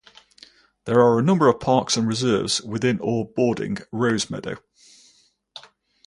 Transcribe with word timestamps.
There 0.85 0.99
are 0.99 1.19
a 1.19 1.21
number 1.21 1.47
of 1.47 1.59
parks 1.59 1.95
and 1.95 2.07
reserves 2.07 2.59
within 2.61 2.99
or 3.01 3.23
boarding 3.35 3.75
Rosemeadow. 3.93 4.57